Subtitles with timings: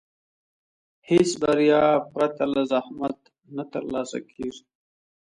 [1.09, 3.19] هېڅ بریا پرته له زحمت
[3.55, 4.63] نه ترلاسه کېږي.